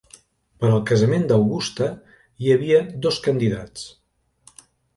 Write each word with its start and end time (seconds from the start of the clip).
Per 0.61 0.69
al 0.77 0.79
casament 0.91 1.27
d'Augusta, 1.31 1.91
hi 2.45 2.51
havia 2.57 2.81
dos 3.07 3.23
candidats. 3.29 3.87